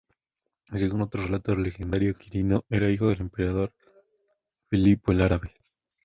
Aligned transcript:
Según 0.75 1.03
otro 1.03 1.21
relato 1.21 1.55
legendario, 1.55 2.15
Quirino 2.15 2.65
era 2.71 2.89
hijo 2.89 3.09
del 3.09 3.21
emperador 3.21 3.71
Filipo 4.67 5.11
el 5.11 5.21
Árabe. 5.21 5.51